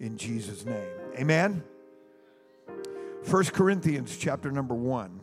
[0.00, 0.88] in Jesus' name.
[1.16, 1.62] Amen.
[3.28, 5.20] 1 Corinthians chapter number 1.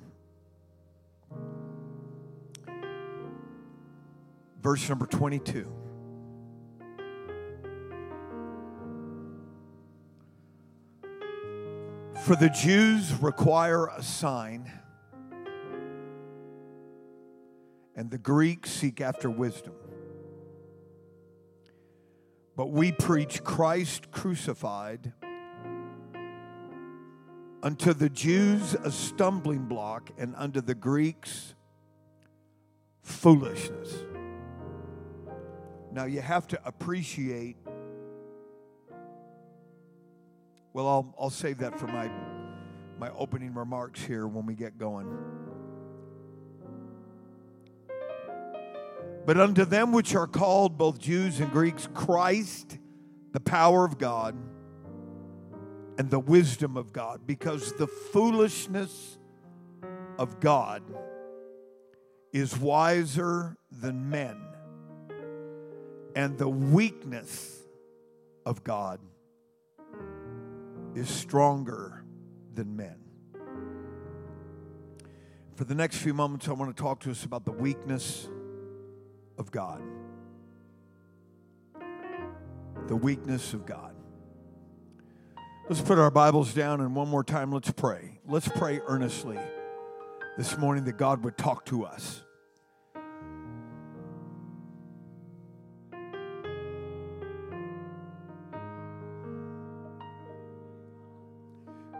[4.61, 5.73] Verse number 22.
[12.23, 14.69] For the Jews require a sign,
[17.95, 19.73] and the Greeks seek after wisdom.
[22.57, 25.13] But we preach Christ crucified,
[27.63, 31.55] unto the Jews a stumbling block, and unto the Greeks
[33.03, 33.93] foolishness.
[35.93, 37.55] Now you have to appreciate
[40.77, 42.07] Well, I'll, I'll save that for my,
[42.99, 45.07] my opening remarks here when we get going.
[49.27, 52.77] But unto them which are called, both Jews and Greeks, Christ,
[53.33, 54.37] the power of God
[55.97, 59.17] and the wisdom of God, because the foolishness
[60.17, 60.81] of God
[62.31, 64.37] is wiser than men,
[66.15, 67.65] and the weakness
[68.45, 69.01] of God
[70.95, 72.05] is stronger
[72.53, 72.95] than men.
[75.55, 78.29] For the next few moments, I want to talk to us about the weakness
[79.37, 79.81] of God.
[82.87, 83.95] The weakness of God.
[85.69, 88.19] Let's put our Bibles down and one more time let's pray.
[88.25, 89.37] Let's pray earnestly
[90.37, 92.23] this morning that God would talk to us.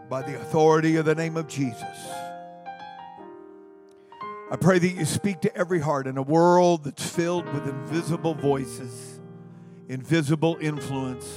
[0.08, 1.84] by the authority of the name of Jesus.
[4.50, 8.32] I pray that you speak to every heart in a world that's filled with invisible
[8.32, 9.20] voices,
[9.88, 11.28] invisible influence.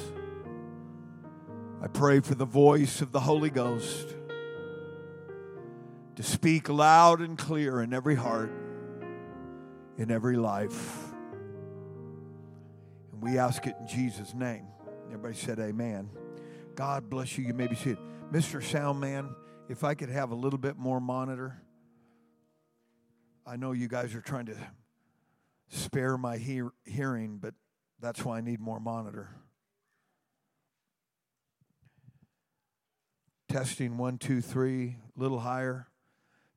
[1.82, 4.16] I pray for the voice of the Holy Ghost
[6.16, 8.52] to speak loud and clear in every heart,
[9.98, 11.04] in every life.
[13.11, 14.67] And we ask it in Jesus' name.
[15.08, 16.10] Everybody said, Amen.
[16.76, 17.44] God bless you.
[17.44, 17.98] You may be seated.
[18.32, 18.61] Mr.
[18.61, 19.36] Soundman,
[19.67, 21.61] if I could have a little bit more monitor.
[23.45, 24.55] I know you guys are trying to
[25.69, 27.53] spare my hear- hearing, but
[27.99, 29.29] that's why I need more monitor.
[33.49, 35.87] Testing one, two, three, a little higher.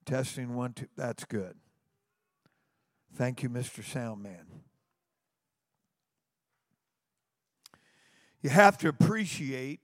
[0.05, 0.87] Testing one, two.
[0.97, 1.57] That's good.
[3.15, 3.83] Thank you, Mr.
[3.83, 4.45] Soundman.
[8.43, 9.81] You have to appreciate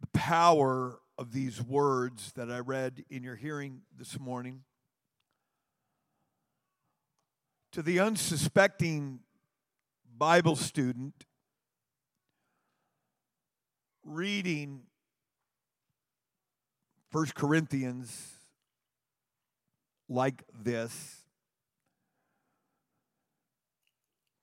[0.00, 4.62] the power of these words that I read in your hearing this morning.
[7.72, 9.20] To the unsuspecting
[10.16, 11.26] Bible student,
[14.02, 14.84] reading
[17.12, 18.36] 1 Corinthians
[20.08, 21.22] like this,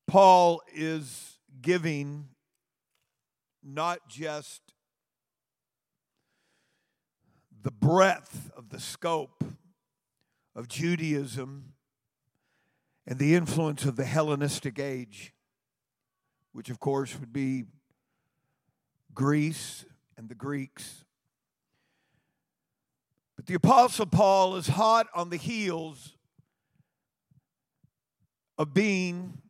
[0.05, 2.27] Paul is giving
[3.63, 4.61] not just
[7.63, 9.43] the breadth of the scope
[10.55, 11.73] of Judaism
[13.05, 15.33] and the influence of the Hellenistic age,
[16.51, 17.65] which of course would be
[19.13, 19.85] Greece
[20.17, 21.05] and the Greeks.
[23.35, 26.15] But the Apostle Paul is hot on the heels
[28.57, 29.41] of being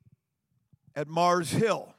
[0.96, 1.94] at Mars Hill.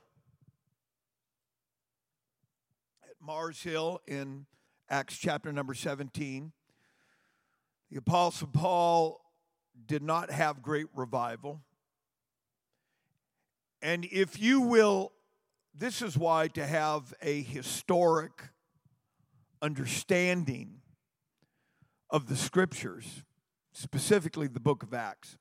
[3.02, 4.46] At Mars Hill in
[4.90, 6.50] Acts chapter number 17.
[7.90, 9.20] The Apostle Paul
[9.86, 11.60] did not have great revival.
[13.82, 15.12] And if you will,
[15.74, 18.48] this is why to have a historic
[19.60, 20.80] understanding
[22.08, 23.24] of the scriptures,
[23.72, 25.36] specifically the book of Acts,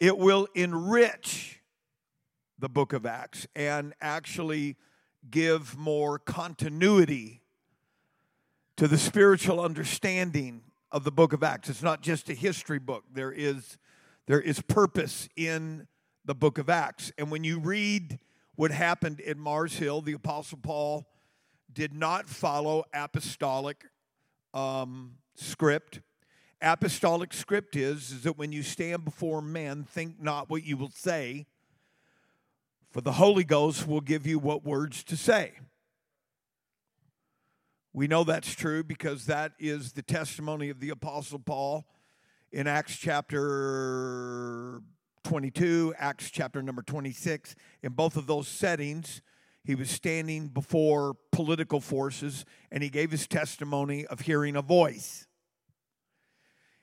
[0.00, 1.60] it will enrich
[2.58, 4.76] the book of Acts and actually
[5.30, 7.42] give more continuity
[8.76, 11.68] to the spiritual understanding of the book of Acts.
[11.68, 13.04] It's not just a history book.
[13.12, 13.78] There is
[14.26, 15.86] there is purpose in
[16.24, 17.12] the book of Acts.
[17.18, 18.18] And when you read
[18.54, 21.06] what happened in Mars Hill, the apostle Paul
[21.72, 23.84] did not follow apostolic
[24.54, 26.00] um, script.
[26.62, 30.90] Apostolic script is, is that when you stand before men, think not what you will
[30.90, 31.46] say,
[32.90, 35.54] for the Holy Ghost will give you what words to say.
[37.96, 41.86] We know that's true because that is the testimony of the Apostle Paul
[42.50, 44.82] in Acts chapter
[45.22, 47.54] 22, Acts chapter number 26.
[47.84, 49.22] In both of those settings,
[49.62, 55.28] he was standing before political forces and he gave his testimony of hearing a voice.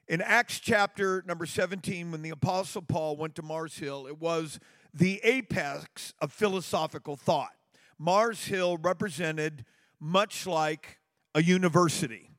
[0.08, 4.62] In Acts chapter number 17, when the Apostle Paul went to Mars Hill, it was
[4.94, 7.52] the apex of philosophical thought.
[8.00, 9.66] Mars Hill represented
[10.00, 11.00] much like
[11.34, 12.32] a university,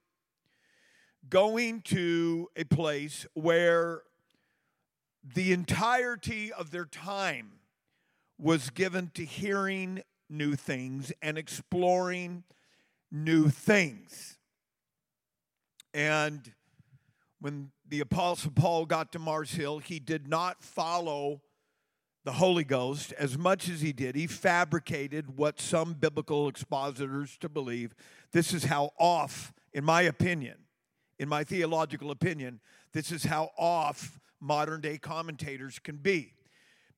[1.29, 4.03] going to a place where
[5.23, 7.61] the entirety of their time
[8.39, 12.43] was given to hearing new things and exploring
[13.11, 14.39] new things.
[15.95, 16.53] And
[17.41, 21.43] when the Apostle Paul got to Mars Hill, he did not follow
[22.25, 24.15] the Holy Ghost as much as he did.
[24.15, 27.95] He fabricated what some biblical expositors to believe.
[28.33, 30.59] This is how off, in my opinion,
[31.19, 32.61] in my theological opinion,
[32.93, 36.35] this is how off modern day commentators can be.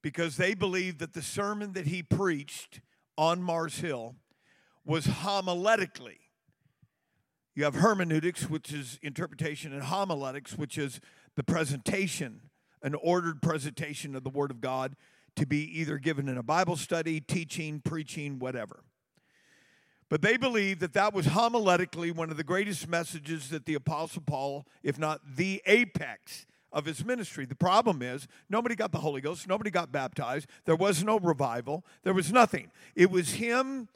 [0.01, 2.81] Because they believe that the sermon that he preached
[3.17, 4.15] on Mars Hill
[4.85, 6.19] was homiletically.
[7.55, 10.99] You have hermeneutics, which is interpretation, and homiletics, which is
[11.35, 12.41] the presentation,
[12.83, 14.95] an ordered presentation of the Word of God
[15.35, 18.83] to be either given in a Bible study, teaching, preaching, whatever.
[20.09, 24.21] But they believe that that was homiletically one of the greatest messages that the Apostle
[24.25, 27.45] Paul, if not the apex of his ministry.
[27.45, 31.85] The problem is, nobody got the Holy Ghost, nobody got baptized, there was no revival,
[32.03, 32.69] there was nothing.
[32.95, 33.87] It was him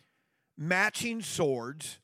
[0.58, 2.00] matching swords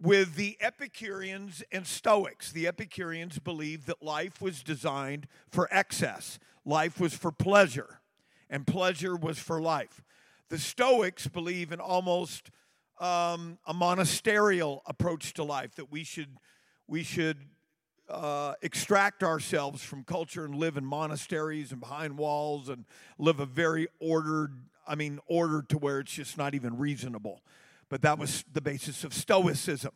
[0.00, 2.52] with the Epicureans and Stoics.
[2.52, 8.00] The Epicureans believed that life was designed for excess, life was for pleasure
[8.50, 10.02] and pleasure was for life.
[10.48, 12.50] The Stoics believe in almost
[13.00, 16.36] um, a monasterial approach to life that we should
[16.86, 17.38] we should
[18.08, 22.84] uh, extract ourselves from culture and live in monasteries and behind walls and
[23.18, 24.52] live a very ordered
[24.86, 27.42] I mean ordered to where it's just not even reasonable.
[27.88, 29.92] But that was the basis of Stoicism.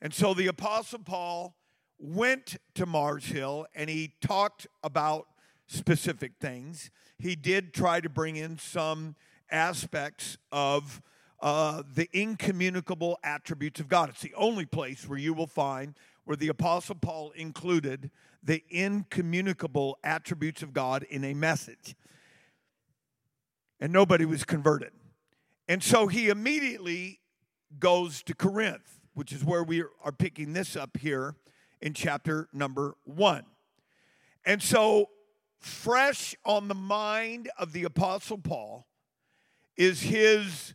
[0.00, 1.56] And so the Apostle Paul
[1.98, 5.26] went to Mars Hill and he talked about
[5.66, 6.90] specific things.
[7.24, 9.16] He did try to bring in some
[9.50, 11.00] aspects of
[11.40, 14.10] uh, the incommunicable attributes of God.
[14.10, 15.94] It's the only place where you will find
[16.26, 18.10] where the Apostle Paul included
[18.42, 21.96] the incommunicable attributes of God in a message.
[23.80, 24.92] And nobody was converted.
[25.66, 27.20] And so he immediately
[27.78, 31.36] goes to Corinth, which is where we are picking this up here
[31.80, 33.46] in chapter number one.
[34.44, 35.08] And so
[35.64, 38.86] fresh on the mind of the apostle Paul
[39.76, 40.74] is his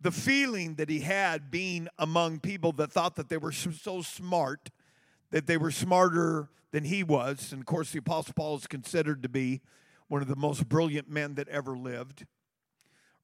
[0.00, 4.70] the feeling that he had being among people that thought that they were so smart
[5.30, 7.52] that they were smarter than he was.
[7.52, 9.62] And of course the apostle Paul is considered to be
[10.08, 12.26] one of the most brilliant men that ever lived.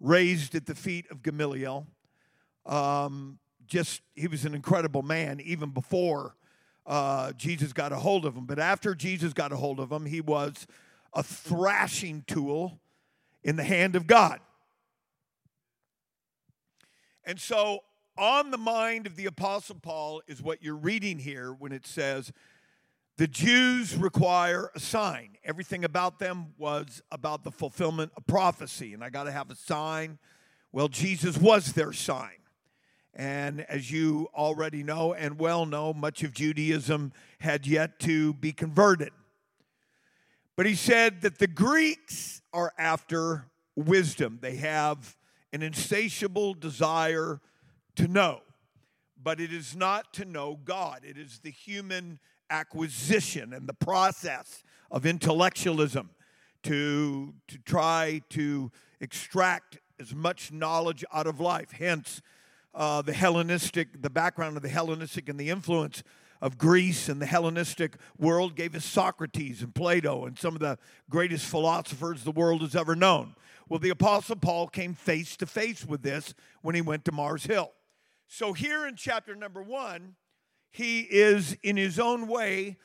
[0.00, 1.86] Raised at the feet of Gamaliel.
[2.66, 6.34] Um, just he was an incredible man even before
[6.86, 8.46] uh, Jesus got a hold of him.
[8.46, 10.66] But after Jesus got a hold of him he was
[11.14, 12.80] a thrashing tool
[13.42, 14.40] in the hand of God.
[17.24, 17.80] And so,
[18.18, 22.32] on the mind of the Apostle Paul is what you're reading here when it says,
[23.16, 25.36] the Jews require a sign.
[25.44, 29.54] Everything about them was about the fulfillment of prophecy, and I got to have a
[29.54, 30.18] sign.
[30.72, 32.38] Well, Jesus was their sign.
[33.14, 38.52] And as you already know and well know, much of Judaism had yet to be
[38.52, 39.10] converted.
[40.62, 44.38] But he said that the Greeks are after wisdom.
[44.40, 45.16] They have
[45.52, 47.40] an insatiable desire
[47.96, 48.42] to know,
[49.20, 51.00] but it is not to know God.
[51.02, 56.10] It is the human acquisition and the process of intellectualism
[56.62, 61.72] to, to try to extract as much knowledge out of life.
[61.72, 62.22] Hence,
[62.72, 66.04] uh, the Hellenistic, the background of the Hellenistic and the influence
[66.42, 70.76] of Greece and the Hellenistic world gave us Socrates and Plato and some of the
[71.08, 73.36] greatest philosophers the world has ever known.
[73.68, 77.46] Well, the Apostle Paul came face to face with this when he went to Mars
[77.46, 77.70] Hill.
[78.26, 80.16] So, here in chapter number one,
[80.72, 82.76] he is in his own way,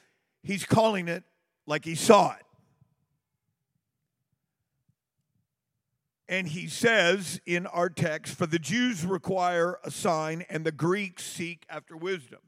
[0.43, 1.23] he's calling it
[1.65, 2.43] like he saw it.
[6.29, 11.25] And he says in our text, For the Jews require a sign, and the Greeks
[11.25, 12.39] seek after wisdom.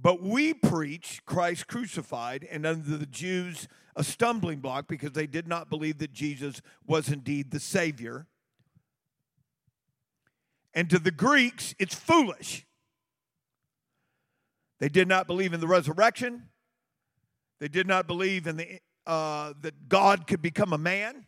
[0.00, 5.48] But we preach Christ crucified, and unto the Jews a stumbling block because they did
[5.48, 8.26] not believe that Jesus was indeed the Savior.
[10.72, 12.64] And to the Greeks, it's foolish.
[14.78, 16.44] They did not believe in the resurrection.
[17.58, 21.26] They did not believe in the uh, that God could become a man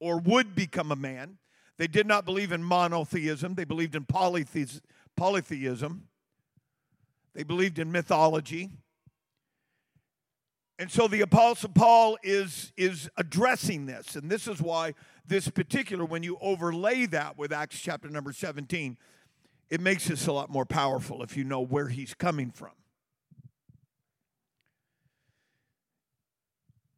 [0.00, 1.38] or would become a man.
[1.78, 6.02] They did not believe in monotheism, they believed in polytheism.
[7.34, 8.70] They believed in mythology.
[10.78, 14.16] And so the Apostle Paul is, is addressing this.
[14.16, 14.94] And this is why
[15.26, 18.96] this particular, when you overlay that with Acts chapter number 17,
[19.70, 22.72] it makes this a lot more powerful if you know where he's coming from.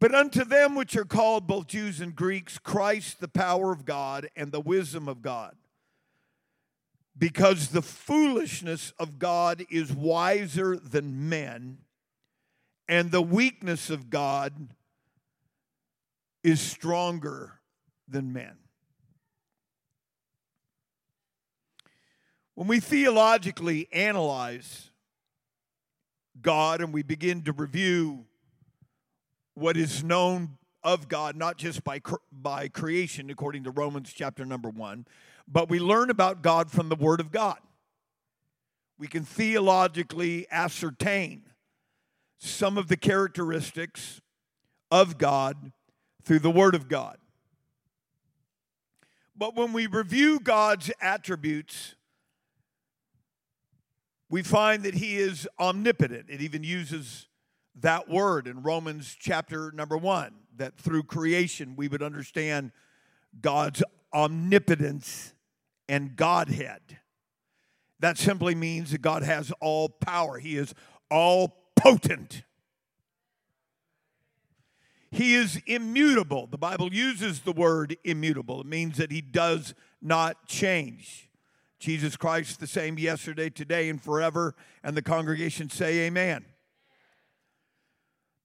[0.00, 4.29] But unto them which are called both Jews and Greeks, Christ the power of God
[4.37, 5.57] and the wisdom of God.
[7.16, 11.78] Because the foolishness of God is wiser than men,
[12.88, 14.68] and the weakness of God
[16.42, 17.61] is stronger
[18.09, 18.56] than men.
[22.54, 24.90] When we theologically analyze
[26.40, 28.26] God and we begin to review
[29.54, 34.68] what is known of God, not just by, by creation, according to Romans chapter number
[34.68, 35.06] one,
[35.47, 37.59] but we learn about God from the Word of God.
[38.99, 41.45] We can theologically ascertain
[42.39, 44.21] some of the characteristics
[44.91, 45.73] of God
[46.25, 47.19] through the Word of God.
[49.37, 51.97] But when we review God's attributes,
[54.31, 56.27] we find that He is omnipotent.
[56.29, 57.27] It even uses
[57.81, 62.71] that word in Romans chapter number one, that through creation we would understand
[63.41, 63.83] God's
[64.13, 65.34] omnipotence
[65.88, 66.99] and Godhead.
[68.00, 70.75] That simply means that God has all power, He is
[71.11, 72.43] all potent.
[75.14, 76.49] He is immutable.
[76.49, 78.62] The Bible uses the word immutable.
[78.62, 79.73] It means that he does
[80.03, 81.31] not change.
[81.79, 84.57] Jesus Christ, the same yesterday, today, and forever.
[84.83, 86.45] And the congregation say, Amen.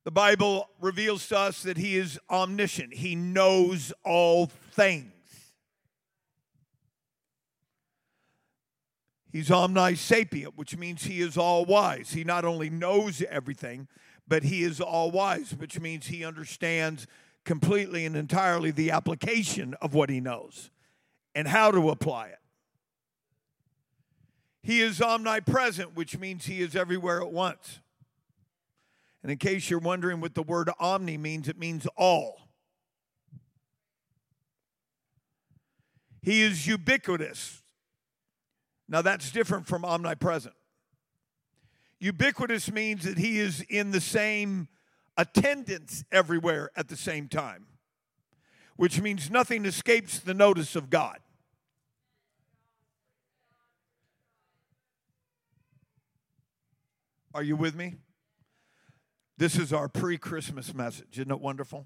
[0.05, 5.11] The Bible reveals to us that he is omniscient, he knows all things.
[9.31, 12.11] He's omnisapient, which means he is all wise.
[12.11, 13.87] He not only knows everything,
[14.27, 17.05] but he is all wise, which means he understands
[17.45, 20.71] completely and entirely the application of what he knows
[21.35, 22.39] and how to apply it.
[24.61, 27.79] He is omnipresent, which means he is everywhere at once.
[29.23, 32.49] And in case you're wondering what the word omni means, it means all.
[36.21, 37.58] He is ubiquitous.
[38.89, 40.55] Now, that's different from omnipresent.
[41.99, 44.67] Ubiquitous means that he is in the same
[45.15, 47.67] attendance everywhere at the same time,
[48.77, 51.19] which means nothing escapes the notice of God.
[57.35, 57.95] Are you with me?
[59.37, 61.19] This is our pre Christmas message.
[61.19, 61.85] Isn't it wonderful?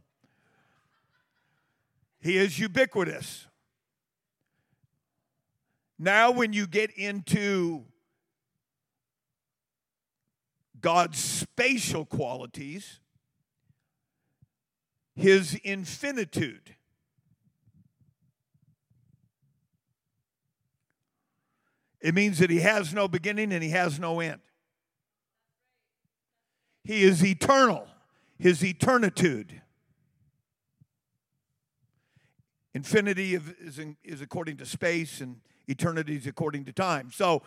[2.21, 3.47] He is ubiquitous.
[5.97, 7.85] Now, when you get into
[10.81, 12.99] God's spatial qualities,
[15.15, 16.75] his infinitude.
[22.01, 24.41] It means that he has no beginning and he has no end.
[26.83, 27.87] He is eternal,
[28.37, 29.61] his eternitude.
[32.73, 37.11] Infinity is, according to space, and eternity is according to time.
[37.11, 37.43] So,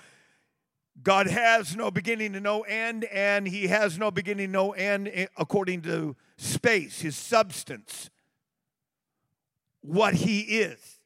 [1.03, 5.83] God has no beginning and no end, and He has no beginning, no end according
[5.83, 8.11] to space, His substance,
[9.83, 11.01] what He is.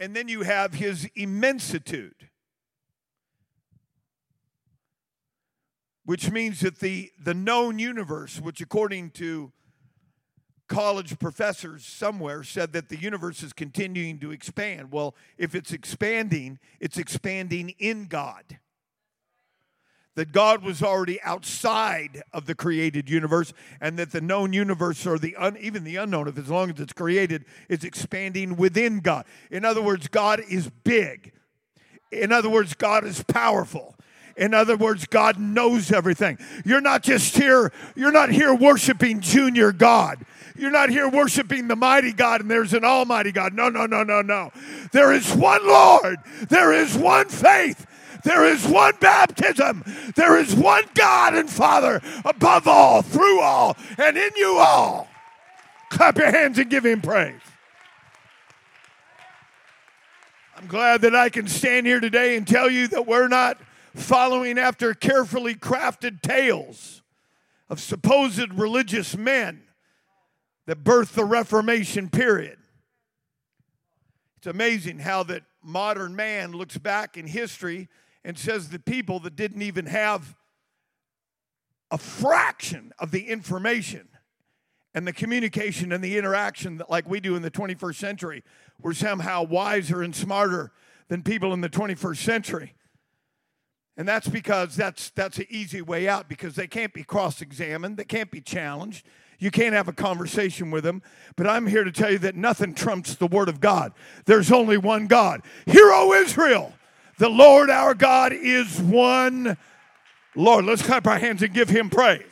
[0.00, 2.28] And then you have His immensitude,
[6.04, 9.52] which means that the, the known universe, which according to
[10.68, 14.92] college professors somewhere said that the universe is continuing to expand.
[14.92, 18.58] Well, if it's expanding, it's expanding in God.
[20.14, 25.18] That God was already outside of the created universe, and that the known universe, or
[25.18, 29.26] the un, even the unknown, if as long as it's created, is expanding within God.
[29.50, 31.32] In other words, God is big.
[32.10, 33.94] In other words, God is powerful.
[34.36, 36.38] In other words, God knows everything.
[36.64, 40.24] You're not just here, you're not here worshiping junior God.
[40.58, 43.54] You're not here worshiping the mighty God and there's an almighty God.
[43.54, 44.50] No, no, no, no, no.
[44.92, 46.18] There is one Lord.
[46.48, 47.86] There is one faith.
[48.24, 49.84] There is one baptism.
[50.16, 55.08] There is one God and Father above all, through all, and in you all.
[55.90, 57.40] Clap your hands and give him praise.
[60.56, 63.58] I'm glad that I can stand here today and tell you that we're not
[63.94, 67.02] following after carefully crafted tales
[67.70, 69.62] of supposed religious men
[70.68, 72.58] that birthed the Reformation period.
[74.36, 77.88] It's amazing how that modern man looks back in history
[78.22, 80.36] and says the people that didn't even have
[81.90, 84.10] a fraction of the information
[84.92, 88.44] and the communication and the interaction that like we do in the 21st century
[88.78, 90.70] were somehow wiser and smarter
[91.08, 92.74] than people in the 21st century.
[93.96, 97.96] And that's because that's that's an easy way out because they can't be cross-examined.
[97.96, 99.06] They can't be challenged
[99.38, 101.02] you can't have a conversation with them
[101.36, 103.92] but i'm here to tell you that nothing trumps the word of god.
[104.26, 105.42] There's only one god.
[105.66, 106.72] Hear o israel
[107.18, 109.56] the lord our god is one
[110.34, 110.64] lord.
[110.64, 112.22] Let's clap our hands and give him praise.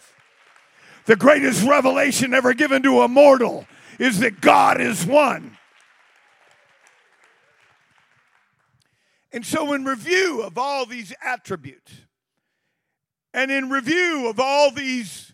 [1.07, 3.67] The greatest revelation ever given to a mortal
[3.99, 5.57] is that God is one.
[9.33, 11.93] And so, in review of all these attributes,
[13.35, 15.26] and in review of all these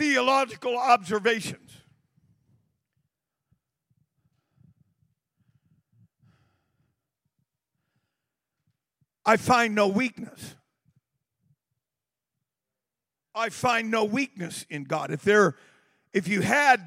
[0.00, 1.72] theological observations,
[9.26, 10.56] I find no weakness.
[13.34, 15.10] I find no weakness in God.
[15.10, 15.56] If there,
[16.14, 16.80] if you had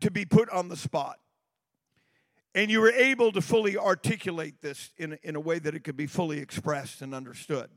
[0.00, 1.18] to be put on the spot
[2.54, 5.98] and you were able to fully articulate this in, in a way that it could
[5.98, 7.68] be fully expressed and understood,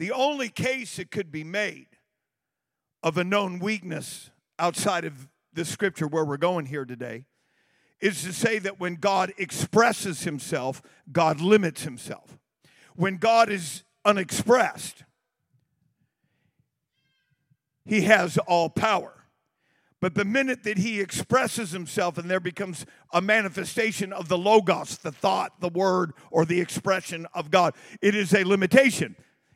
[0.00, 1.86] the only case it could be made
[3.02, 7.24] of a known weakness outside of the scripture where we're going here today
[8.00, 12.38] is to say that when God expresses himself, God limits himself.
[12.94, 15.04] When God is unexpressed,
[17.84, 19.14] he has all power.
[20.00, 24.96] But the minute that he expresses himself and there becomes a manifestation of the Logos,
[24.96, 29.14] the thought, the word, or the expression of God, it is a limitation.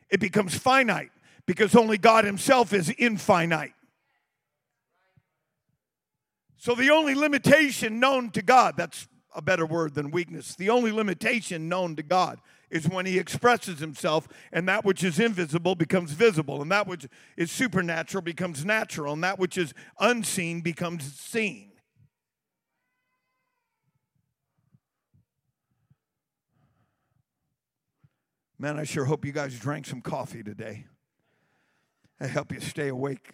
[0.09, 1.09] It becomes finite
[1.45, 3.73] because only God himself is infinite.
[6.57, 10.91] So the only limitation known to God, that's a better word than weakness, the only
[10.91, 12.39] limitation known to God
[12.71, 17.05] is when he expresses himself, and that which is invisible becomes visible, and that which
[17.37, 21.71] is supernatural becomes natural, and that which is unseen becomes seen.
[28.57, 30.85] Man, I sure hope you guys drank some coffee today.
[32.19, 33.33] I help you stay awake.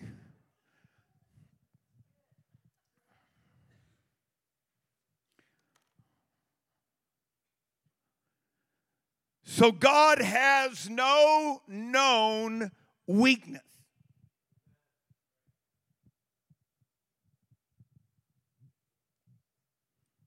[9.44, 12.72] So God has no known
[13.06, 13.62] weakness.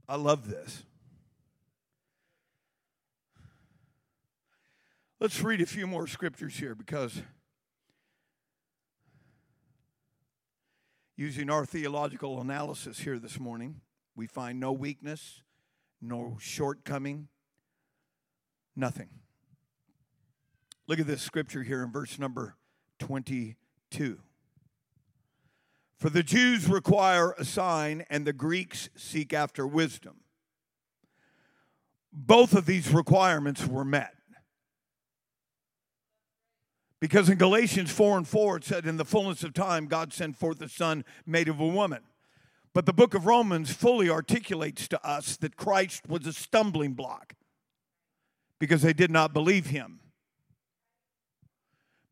[0.08, 0.84] I love this.
[5.18, 7.22] Let's read a few more scriptures here because
[11.16, 13.80] using our theological analysis here this morning,
[14.16, 15.42] we find no weakness,
[16.00, 17.28] no shortcoming,
[18.76, 19.08] Nothing.
[20.86, 22.56] Look at this scripture here in verse number
[22.98, 24.18] 22.
[25.96, 30.16] For the Jews require a sign, and the Greeks seek after wisdom.
[32.12, 34.13] Both of these requirements were met.
[37.04, 40.38] Because in Galatians 4 and 4, it said, In the fullness of time, God sent
[40.38, 42.00] forth a son made of a woman.
[42.72, 47.34] But the book of Romans fully articulates to us that Christ was a stumbling block
[48.58, 50.00] because they did not believe him.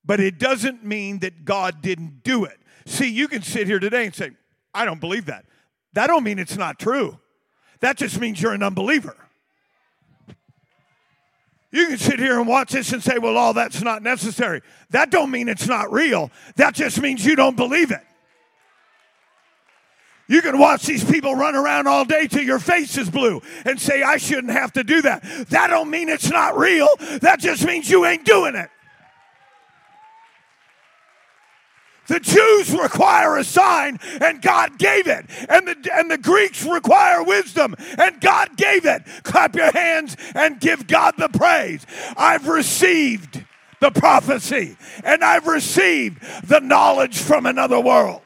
[0.05, 2.61] But it doesn't mean that God didn't do it.
[2.85, 4.33] See, you can sit here today and say,
[4.75, 5.47] I don't believe that.
[5.95, 7.19] That don't mean it's not true.
[7.81, 9.17] That just means you're an unbeliever.
[11.73, 14.61] You can sit here and watch this and say, well, all that's not necessary.
[14.91, 16.31] That don't mean it's not real.
[16.57, 18.03] That just means you don't believe it.
[20.29, 23.81] You can watch these people run around all day till your face is blue and
[23.81, 25.23] say, I shouldn't have to do that.
[25.49, 26.89] That don't mean it's not real.
[27.21, 28.71] That just means you ain't doing it.
[32.09, 35.27] The Jews require a sign, and God gave it.
[35.49, 39.03] And the, and the Greeks require wisdom, and God gave it.
[39.23, 41.87] Clap your hands and give God the praise.
[42.17, 43.45] I've received
[43.81, 48.23] the prophecy, and I've received the knowledge from another world.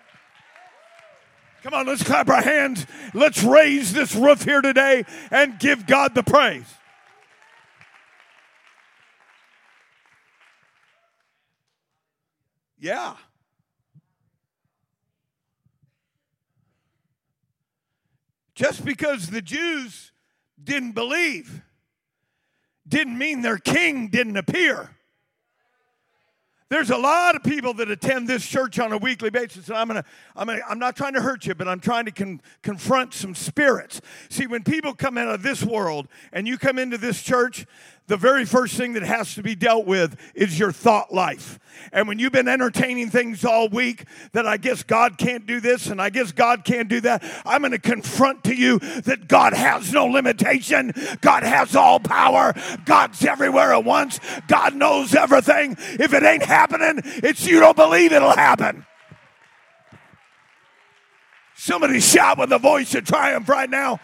[1.63, 2.87] Come on, let's clap our hands.
[3.13, 6.73] Let's raise this roof here today and give God the praise.
[12.79, 13.17] Yeah.
[18.57, 20.13] Just because the Jews
[20.63, 21.63] didn't believe
[22.89, 24.91] didn't mean their king didn't appear.
[26.69, 29.87] There's a lot of people that attend this church on a weekly basis, and I'm
[29.87, 33.15] gonna, I'm gonna, I'm not trying to hurt you, but I'm trying to con- confront
[33.15, 34.01] some spirits.
[34.31, 37.67] See, when people come out of this world and you come into this church,
[38.07, 41.59] the very first thing that has to be dealt with is your thought life.
[41.93, 45.89] And when you've been entertaining things all week that I guess God can't do this
[45.89, 49.53] and I guess God can't do that, I'm going to confront to you that God
[49.53, 50.93] has no limitation.
[51.21, 52.55] God has all power.
[52.85, 54.21] God's everywhere at once.
[54.47, 55.77] God knows everything.
[55.79, 58.87] If it ain't happening, it's you don't believe it'll happen.
[61.57, 63.99] Somebody shout with a voice of triumph right now.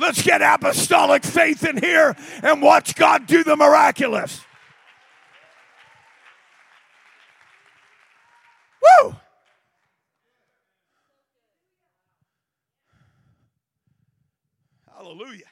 [0.00, 4.40] Let's get apostolic faith in here and watch God do the miraculous.
[9.02, 9.14] Woo!
[14.96, 15.42] Hallelujah.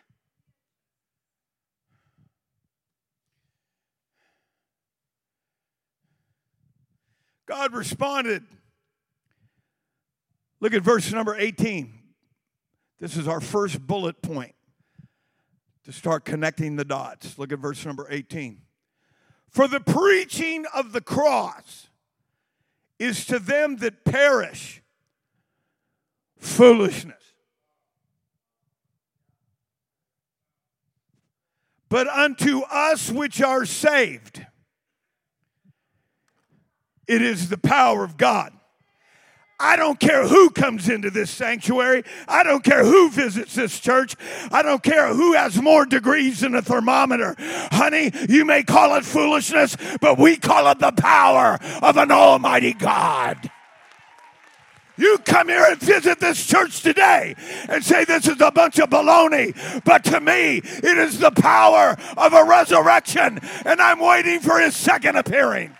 [7.45, 8.45] God responded.
[10.61, 11.98] Look at verse number 18.
[13.01, 14.55] This is our first bullet point
[15.85, 17.39] to start connecting the dots.
[17.39, 18.61] Look at verse number 18.
[19.49, 21.89] For the preaching of the cross
[22.99, 24.83] is to them that perish
[26.39, 27.15] foolishness.
[31.89, 34.45] But unto us which are saved,
[37.07, 38.58] it is the power of God.
[39.61, 42.05] I don't care who comes into this sanctuary.
[42.29, 44.15] I don't care who visits this church.
[44.53, 47.35] I don't care who has more degrees than a thermometer.
[47.39, 52.73] Honey, you may call it foolishness, but we call it the power of an almighty
[52.73, 53.51] God.
[54.99, 57.37] You come here and visit this church today
[57.69, 59.55] and say this is a bunch of baloney.
[59.85, 64.75] But to me, it is the power of a resurrection, and I'm waiting for his
[64.75, 65.78] second appearing.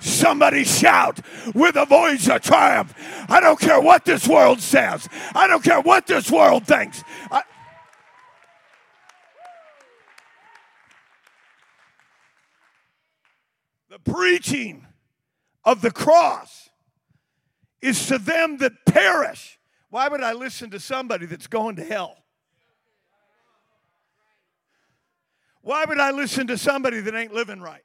[0.00, 1.20] Somebody shout
[1.54, 2.94] with a voice of triumph.
[3.28, 5.08] I don't care what this world says.
[5.34, 7.04] I don't care what this world thinks.
[7.30, 7.42] I,
[13.90, 14.86] the preaching
[15.64, 16.70] of the cross
[17.82, 19.58] is to them that perish.
[19.90, 22.16] Why would I listen to somebody that's going to hell?
[25.62, 27.84] Why would I listen to somebody that ain't living right?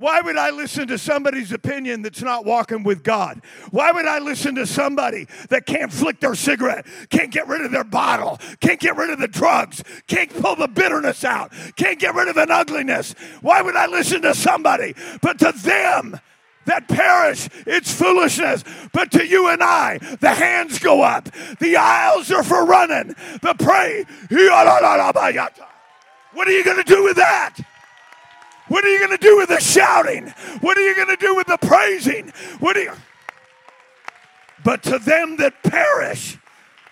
[0.00, 3.42] Why would I listen to somebody's opinion that's not walking with God?
[3.70, 7.70] Why would I listen to somebody that can't flick their cigarette, can't get rid of
[7.70, 12.14] their bottle, can't get rid of the drugs, can't pull the bitterness out, can't get
[12.14, 13.14] rid of an ugliness?
[13.42, 14.94] Why would I listen to somebody?
[15.20, 16.18] But to them,
[16.64, 18.64] that perish, it's foolishness.
[18.94, 21.28] But to you and I, the hands go up.
[21.58, 23.08] The aisles are for running.
[23.42, 24.06] The pray.
[26.32, 27.58] What are you going to do with that?
[28.70, 30.28] What are you going to do with the shouting?
[30.60, 32.32] What are you going to do with the praising?
[32.60, 32.92] What are you
[34.62, 36.38] But to them that perish,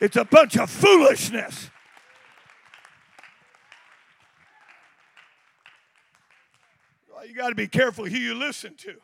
[0.01, 1.71] it's a bunch of foolishness.
[7.15, 8.95] Well, you got to be careful who you listen to.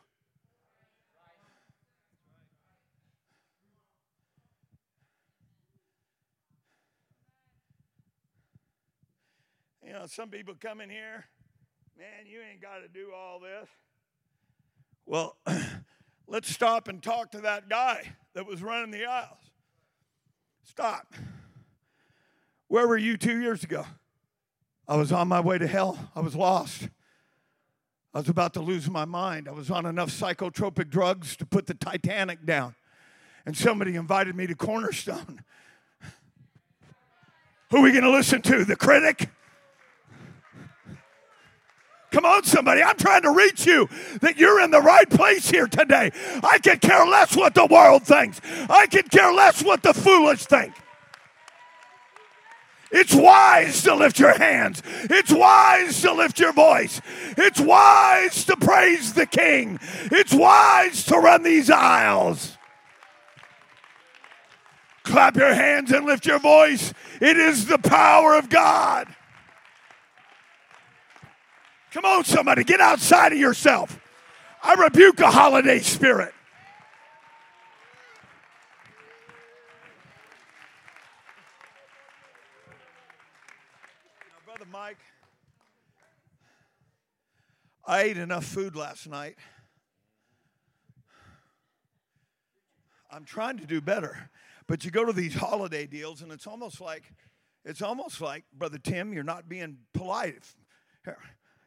[9.87, 11.27] You know, some people come in here
[11.97, 13.69] Man, you ain't got to do all this.
[15.07, 15.37] Well,
[16.27, 19.39] let's stop and talk to that guy that was running the aisles.
[20.65, 21.15] Stop.
[22.67, 23.87] Where were you two years ago?
[24.89, 26.11] I was on my way to hell.
[26.17, 26.89] I was lost.
[28.13, 29.49] I was about to lose my mind.
[29.49, 32.75] I was on enough psychotropic drugs to put the Titanic down.
[33.47, 35.43] And somebody invited me to Cornerstone.
[37.71, 38.65] Who are we going to listen to?
[38.65, 39.29] The critic?
[42.25, 42.83] Come on, somebody.
[42.83, 43.87] I'm trying to reach you
[44.23, 46.11] that you're in the right place here today.
[46.43, 50.47] I can care less what the world thinks, I can care less what the foolish
[50.47, 50.73] think.
[52.91, 54.83] It's wise to lift your hands.
[55.11, 57.03] It's wise to lift your voice.
[57.37, 59.79] It's wise to praise the King.
[60.05, 62.57] It's wise to run these aisles.
[65.03, 66.95] Clap your hands and lift your voice.
[67.21, 69.15] It is the power of God.
[71.95, 74.01] Come on, somebody, get outside of yourself.
[74.65, 76.35] I rebuke a holiday spirit.
[84.29, 84.99] Now, Brother Mike,
[87.87, 89.37] I ate enough food last night.
[93.09, 94.31] I'm trying to do better.
[94.67, 97.05] But you go to these holiday deals and it's almost like
[97.65, 100.45] it's almost like, Brother Tim, you're not being polite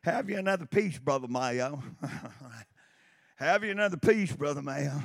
[0.03, 1.83] Have you another piece, Brother Mayo?
[3.37, 5.01] Have you another piece, Brother Mayo?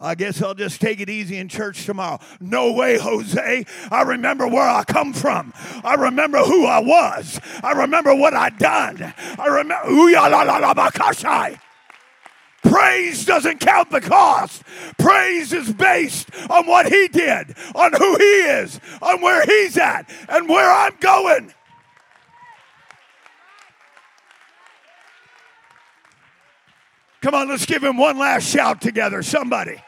[0.00, 2.20] I guess I'll just take it easy in church tomorrow.
[2.38, 3.64] No way, Jose.
[3.90, 5.52] I remember where I come from.
[5.82, 7.40] I remember who I was.
[7.64, 9.12] I remember what I done.
[9.38, 9.88] I remember.
[12.62, 14.62] Praise doesn't count the cost.
[14.98, 20.08] Praise is based on what he did, on who he is, on where he's at,
[20.28, 21.52] and where I'm going.
[27.20, 29.82] Come on, let's give him one last shout together, somebody.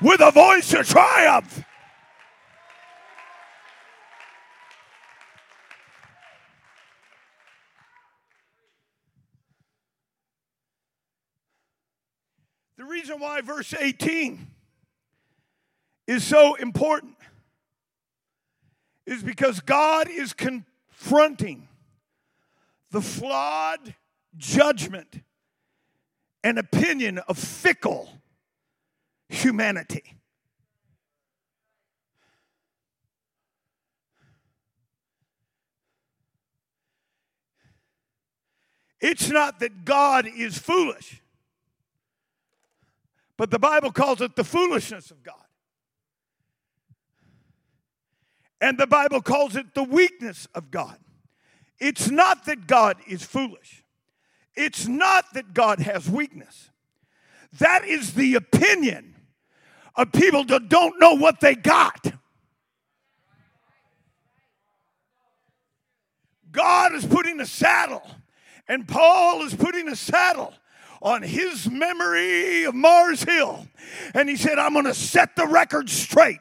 [0.00, 1.64] with a voice of triumph.
[12.76, 14.46] The reason why verse 18
[16.06, 17.14] is so important
[19.04, 21.68] is because God is confronting
[22.90, 23.94] the flawed
[24.36, 25.22] judgment
[26.42, 28.08] and opinion of fickle
[29.28, 30.16] humanity.
[39.00, 41.22] It's not that God is foolish,
[43.36, 45.36] but the Bible calls it the foolishness of God.
[48.60, 50.98] And the Bible calls it the weakness of God.
[51.80, 53.84] It's not that God is foolish.
[54.54, 56.70] It's not that God has weakness.
[57.58, 59.14] That is the opinion
[59.96, 62.12] of people that don't know what they got.
[66.52, 68.02] God is putting a saddle,
[68.68, 70.52] and Paul is putting a saddle
[71.00, 73.66] on his memory of Mars Hill.
[74.14, 76.40] And he said, I'm going to set the record straight.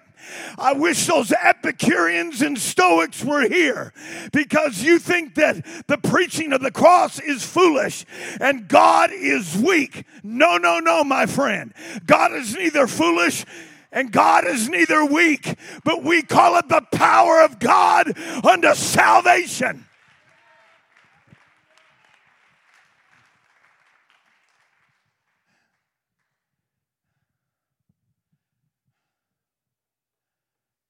[0.58, 3.94] I wish those Epicureans and Stoics were here
[4.32, 8.06] because you think that the preaching of the cross is foolish
[8.40, 10.06] and God is weak.
[10.24, 11.74] No, no, no, my friend.
[12.06, 13.46] God is neither foolish
[13.92, 18.14] and God is neither weak, but we call it the power of God
[18.46, 19.86] unto salvation.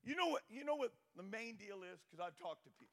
[0.04, 0.44] You know what?
[0.50, 2.88] You know what the main deal is because I've talked to people.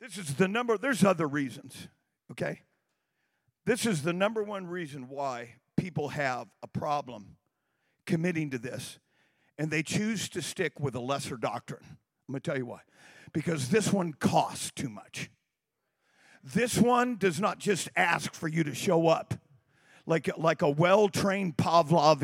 [0.00, 0.76] This is the number.
[0.76, 1.88] There's other reasons.
[2.30, 2.62] Okay.
[3.66, 7.36] This is the number one reason why people have a problem
[8.06, 8.98] committing to this,
[9.58, 11.84] and they choose to stick with a lesser doctrine.
[12.28, 12.80] I'm to tell you why.
[13.32, 15.30] Because this one costs too much.
[16.42, 19.34] This one does not just ask for you to show up
[20.06, 22.22] like, like a well trained Pavlov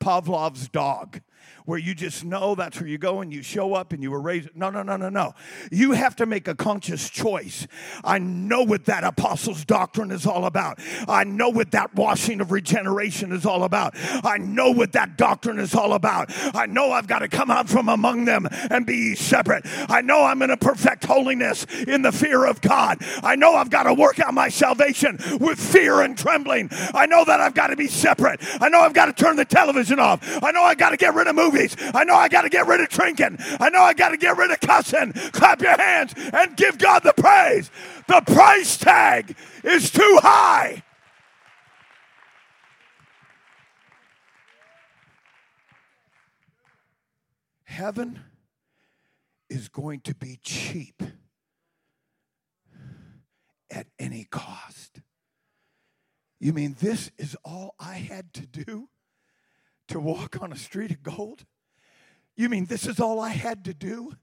[0.00, 1.20] Pavlov's dog
[1.64, 4.20] where you just know that's where you go and you show up and you were
[4.20, 4.48] raised.
[4.54, 5.34] No, no, no, no, no.
[5.70, 7.66] You have to make a conscious choice.
[8.04, 10.78] I know what that apostles' doctrine is all about.
[11.08, 13.94] I know what that washing of regeneration is all about.
[14.24, 16.30] I know what that doctrine is all about.
[16.54, 19.62] I know I've got to come out from among them and be separate.
[19.88, 22.98] I know I'm going to perfect holiness in the fear of God.
[23.22, 26.68] I know I've got to work out my salvation with fear and trembling.
[26.94, 28.40] I know that I've got to be separate.
[28.60, 30.20] I know I've got to turn the television off.
[30.42, 31.76] I know I've got to get rid of movies.
[31.94, 33.38] I know I got to get rid of drinking.
[33.58, 35.12] I know I got to get rid of cussing.
[35.12, 37.70] Clap your hands and give God the praise.
[38.08, 40.82] The price tag is too high.
[47.64, 48.20] Heaven
[49.48, 51.02] is going to be cheap
[53.70, 55.00] at any cost.
[56.38, 58.88] You mean this is all I had to do?
[59.90, 61.44] To walk on a street of gold?
[62.36, 64.16] You mean this is all I had to do?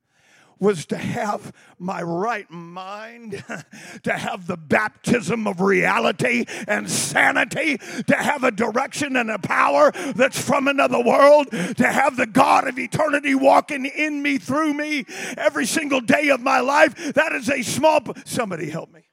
[0.59, 3.43] was to have my right mind,
[4.03, 7.77] to have the baptism of reality and sanity,
[8.07, 12.67] to have a direction and a power that's from another world, to have the God
[12.67, 15.05] of eternity walking in me, through me,
[15.37, 17.13] every single day of my life.
[17.13, 18.01] That is a small.
[18.25, 19.07] Somebody help me.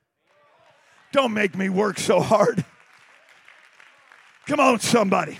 [1.12, 2.64] Don't make me work so hard.
[4.46, 5.38] Come on, somebody.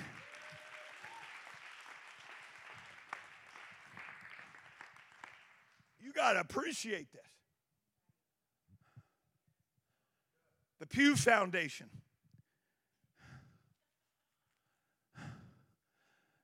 [6.15, 7.23] Got to appreciate this.
[10.81, 11.89] The Pew Foundation.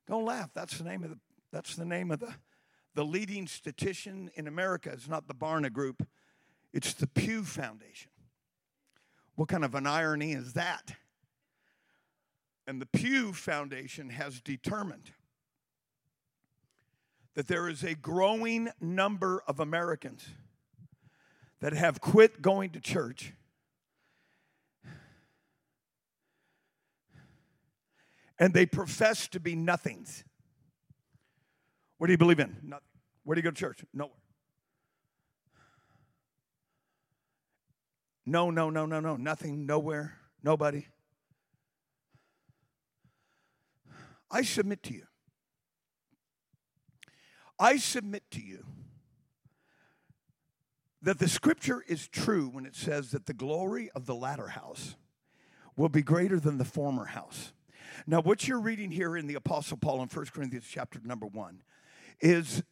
[0.07, 0.49] Don't laugh.
[0.53, 1.17] That's the name of the
[1.51, 2.33] that's the name of the
[2.95, 4.89] the leading statistician in America.
[4.91, 6.05] It's not the Barna Group.
[6.73, 8.11] It's the Pew Foundation.
[9.35, 10.95] What kind of an irony is that?
[12.67, 15.11] And the Pew Foundation has determined
[17.35, 20.25] that there is a growing number of Americans
[21.59, 23.33] that have quit going to church
[28.41, 30.23] and they profess to be nothings.
[31.99, 32.57] What do you believe in?
[32.63, 32.87] Nothing.
[33.23, 33.85] Where do you go to church?
[33.93, 34.15] Nowhere.
[38.25, 39.15] No, no, no, no, no.
[39.15, 40.87] Nothing, nowhere, nobody.
[44.31, 45.05] I submit to you.
[47.61, 48.65] I submit to you
[51.03, 54.95] that the scripture is true when it says that the glory of the latter house
[55.77, 57.53] will be greater than the former house.
[58.07, 61.61] Now, what you're reading here in the Apostle Paul in 1 Corinthians chapter number one
[62.19, 62.63] is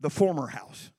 [0.00, 0.90] the former house.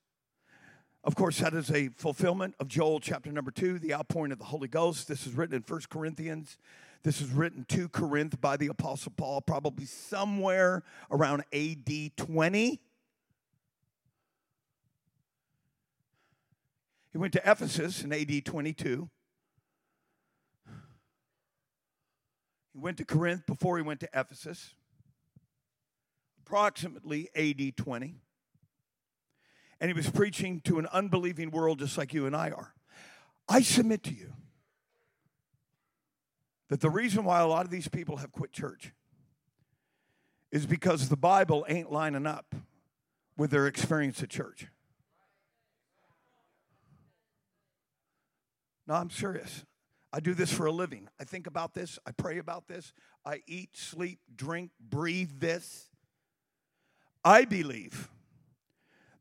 [1.03, 4.45] Of course, that is a fulfillment of Joel chapter number two, the outpouring of the
[4.45, 5.07] Holy Ghost.
[5.07, 6.57] This is written in First Corinthians.
[7.03, 12.81] This is written to Corinth by the Apostle Paul, probably somewhere around AD 20.
[17.11, 19.09] He went to Ephesus in AD 22.
[22.73, 24.75] He went to Corinth before he went to Ephesus,
[26.45, 28.15] approximately AD 20
[29.79, 32.73] and he was preaching to an unbelieving world just like you and I are.
[33.47, 34.33] I submit to you
[36.69, 38.93] that the reason why a lot of these people have quit church
[40.51, 42.55] is because the Bible ain't lining up
[43.37, 44.67] with their experience at church.
[48.87, 49.63] No, I'm serious.
[50.11, 51.07] I do this for a living.
[51.19, 51.99] I think about this.
[52.05, 52.93] I pray about this.
[53.23, 55.89] I eat, sleep, drink, breathe this.
[57.23, 58.09] I believe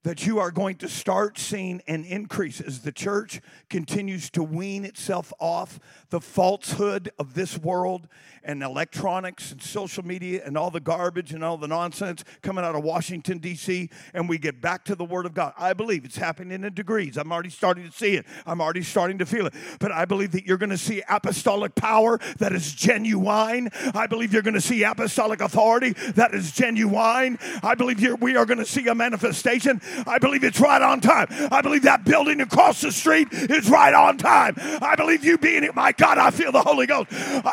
[0.09, 4.87] that you are going to start seeing an increase as the church continues to wean
[4.87, 8.09] itself off the falsehood of this world
[8.43, 12.75] and electronics and social media and all the garbage and all the nonsense coming out
[12.75, 15.53] of Washington, D.C., and we get back to the Word of God.
[15.59, 17.19] I believe it's happening in degrees.
[17.19, 19.53] I'm already starting to see it, I'm already starting to feel it.
[19.79, 23.69] But I believe that you're going to see apostolic power that is genuine.
[23.95, 27.39] I believe you're going to see apostolic authority that is genuine.
[27.63, 31.27] I believe we are going to see a manifestation I believe it's right on time.
[31.51, 34.55] I believe that building across the street is right on time.
[34.59, 35.75] I believe you being it.
[35.75, 37.09] My God, I feel the Holy Ghost.
[37.13, 37.53] Uh,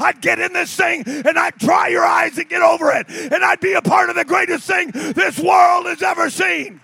[0.00, 3.08] I'd get in this thing and I'd dry your eyes and get over it.
[3.08, 6.80] And I'd be a part of the greatest thing this world has ever seen.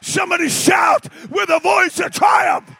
[0.00, 2.70] Somebody shout with a voice of triumph.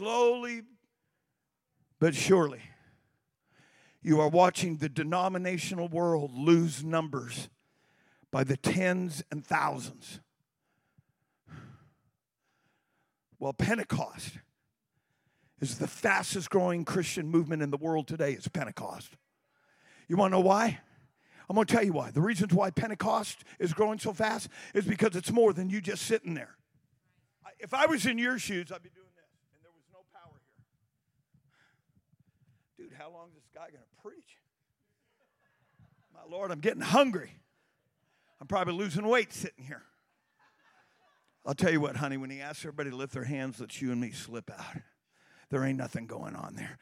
[0.00, 0.62] slowly
[2.00, 2.62] but surely,
[4.02, 7.50] you are watching the denominational world lose numbers
[8.30, 10.20] by the tens and thousands.
[13.38, 14.38] Well, Pentecost
[15.60, 18.32] is the fastest growing Christian movement in the world today.
[18.32, 19.10] It's Pentecost.
[20.08, 20.80] You want to know why?
[21.48, 22.10] I'm going to tell you why.
[22.10, 26.04] The reasons why Pentecost is growing so fast is because it's more than you just
[26.06, 26.56] sitting there.
[27.58, 29.10] If I was in your shoes, I'd be doing
[33.00, 34.38] how long is this guy going to preach?
[36.12, 37.32] My Lord, I'm getting hungry.
[38.40, 39.82] I'm probably losing weight sitting here.
[41.44, 43.92] I'll tell you what, honey, when he asks everybody to lift their hands, let you
[43.92, 44.82] and me slip out.
[45.50, 46.78] There ain't nothing going on there.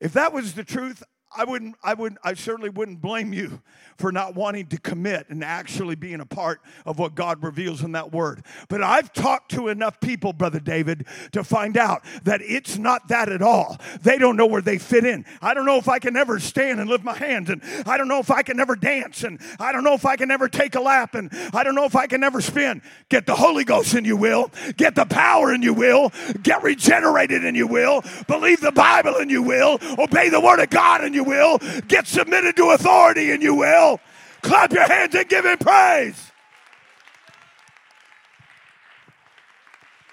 [0.00, 1.02] If that was the truth,
[1.36, 3.60] I wouldn't, I wouldn't, I certainly wouldn't blame you
[3.98, 7.92] for not wanting to commit and actually being a part of what God reveals in
[7.92, 8.44] that word.
[8.68, 13.28] But I've talked to enough people, Brother David, to find out that it's not that
[13.28, 13.76] at all.
[14.02, 15.26] They don't know where they fit in.
[15.42, 18.08] I don't know if I can ever stand and lift my hands, and I don't
[18.08, 20.76] know if I can ever dance, and I don't know if I can ever take
[20.76, 22.82] a lap, and I don't know if I can ever spin.
[23.08, 26.12] Get the Holy Ghost in you will, get the power in you will,
[26.42, 30.70] get regenerated in you will, believe the Bible in you will, obey the word of
[30.70, 34.00] God in you will, get submitted to authority and you will.
[34.42, 36.32] Clap your hands and give him praise.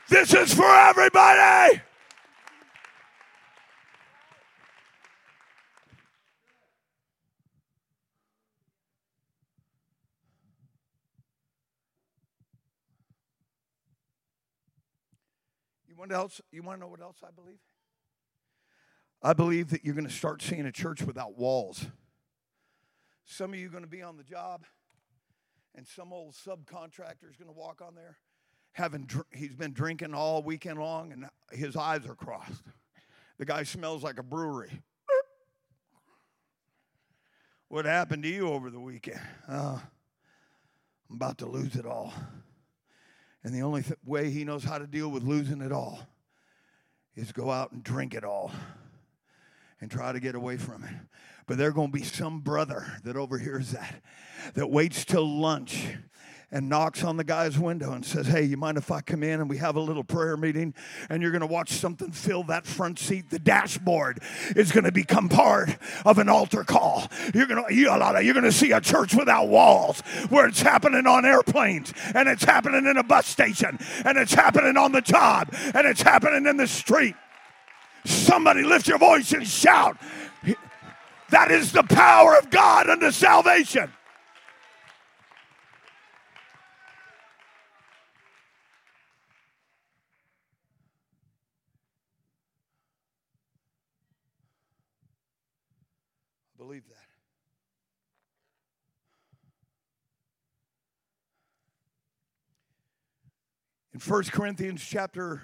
[0.10, 1.82] This is for everybody.
[15.88, 16.42] You want else?
[16.52, 17.58] You want to know what else I believe?
[19.26, 21.88] I believe that you're going to start seeing a church without walls.
[23.26, 24.66] Some of you are going to be on the job,
[25.74, 28.18] and some old subcontractor is going to walk on there.
[28.74, 32.62] Having he's been drinking all weekend long, and his eyes are crossed.
[33.40, 34.84] The guy smells like a brewery.
[37.68, 39.22] What happened to you over the weekend?
[39.50, 39.82] Oh,
[41.10, 42.14] I'm about to lose it all.
[43.44, 46.08] And the only th- way he knows how to deal with losing it all
[47.16, 48.52] is go out and drink it all
[49.82, 50.94] and try to get away from it.
[51.48, 54.02] But there's going to be some brother that overhears that,
[54.56, 55.88] that waits till lunch
[56.52, 59.42] and knocks on the guy's window and says, Hey, you mind if I come in
[59.42, 60.74] and we have a little prayer meeting
[61.10, 63.30] and you're going to watch something fill that front seat?
[63.30, 64.22] The dashboard
[64.56, 67.08] is going to become part of an altar call.
[67.34, 71.26] You're going to, you're going to see a church without walls where it's happening on
[71.26, 75.88] airplanes and it's happening in a bus station and it's happening on the job and
[75.88, 77.16] it's happening in the street.
[78.06, 79.98] Somebody lift your voice and shout.
[81.32, 83.92] That is the power of God unto salvation.
[96.66, 96.96] believe that.
[103.94, 105.44] In 1 Corinthians chapter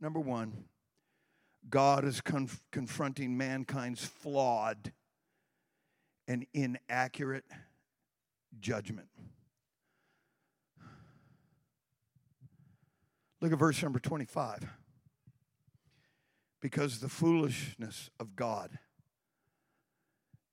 [0.00, 0.64] number 1,
[1.70, 4.92] God is conf- confronting mankind's flawed
[6.26, 7.44] and inaccurate
[8.60, 9.08] judgment.
[13.40, 14.66] Look at verse number 25.
[16.60, 18.78] Because the foolishness of God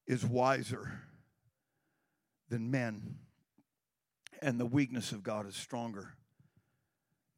[0.05, 1.01] is wiser
[2.49, 3.17] than men,
[4.41, 6.13] and the weakness of God is stronger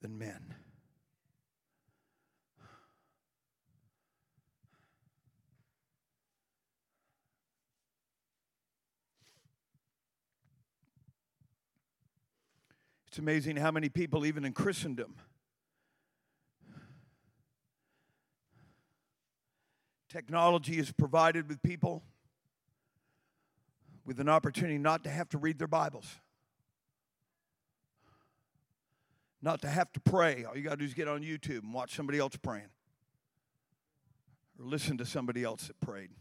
[0.01, 0.53] than men.
[13.17, 15.15] It's amazing how many people, even in Christendom,
[20.07, 22.03] technology is provided with people
[24.05, 26.05] with an opportunity not to have to read their Bibles,
[29.41, 30.43] not to have to pray.
[30.43, 32.69] All you got to do is get on YouTube and watch somebody else praying
[34.59, 36.11] or listen to somebody else that prayed.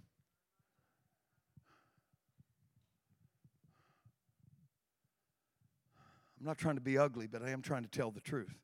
[6.38, 8.54] I'm not trying to be ugly, but I am trying to tell the truth.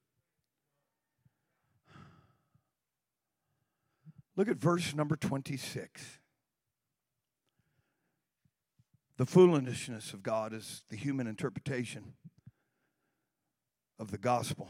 [4.36, 6.18] Look at verse number 26.
[9.18, 12.14] The foolishness of God is the human interpretation
[13.98, 14.68] of the gospel.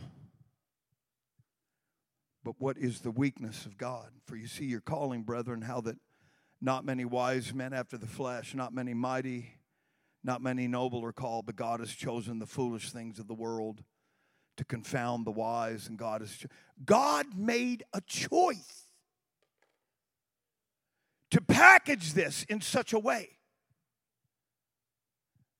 [2.44, 4.10] But what is the weakness of God?
[4.26, 5.96] For you see your calling, brethren, how that
[6.60, 9.54] not many wise men after the flesh, not many mighty,
[10.24, 13.82] not many noble are called, but God has chosen the foolish things of the world
[14.56, 16.48] to confound the wise, and God has cho-
[16.84, 18.86] God made a choice
[21.30, 23.30] to package this in such a way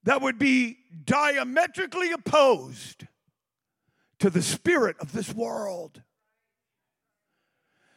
[0.05, 3.07] that would be diametrically opposed
[4.19, 6.03] to the spirit of this world,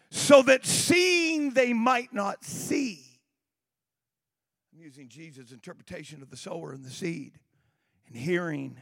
[0.09, 3.04] so that seeing they might not see.
[4.85, 7.39] Using Jesus' interpretation of the sower and the seed,
[8.07, 8.77] and hearing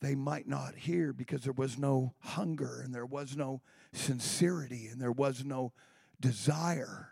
[0.00, 3.60] they might not hear because there was no hunger and there was no
[3.92, 5.72] sincerity and there was no
[6.18, 7.10] desire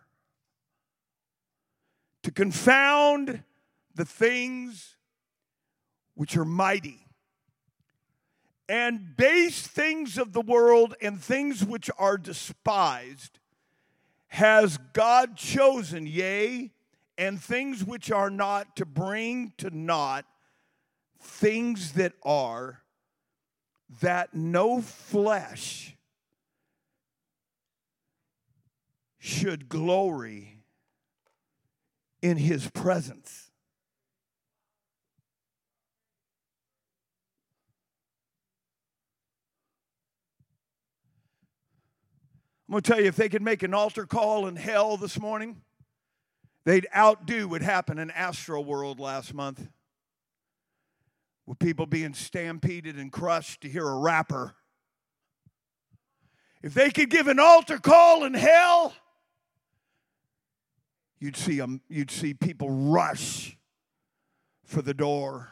[2.25, 3.45] to confound
[3.95, 4.97] the things
[6.17, 7.07] which are mighty,
[8.69, 13.39] and base things of the world and things which are despised.
[14.27, 16.73] Has God chosen, yea,
[17.17, 20.25] and things which are not to bring to naught
[21.21, 22.83] things that are,
[24.01, 25.97] that no flesh
[29.19, 30.59] should glory
[32.21, 33.51] in his presence.
[42.69, 45.21] I'm going to tell you, if they could make an altar call in hell this
[45.21, 45.61] morning,
[46.65, 49.67] they'd outdo what happened in Astroworld last month
[51.47, 54.55] with people being stampeded and crushed to hear a rapper.
[56.63, 58.95] If they could give an altar call in hell,
[61.19, 63.57] you'd see, them, you'd see people rush
[64.65, 65.51] for the door.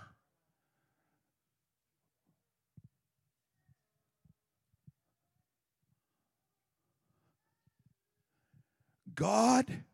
[9.14, 9.84] God